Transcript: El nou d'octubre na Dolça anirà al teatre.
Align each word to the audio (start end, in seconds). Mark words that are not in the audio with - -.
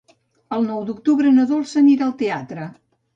El 0.55 0.63
nou 0.69 0.79
d'octubre 0.87 1.33
na 1.35 1.45
Dolça 1.51 1.77
anirà 1.83 2.07
al 2.07 2.15
teatre. 2.23 2.67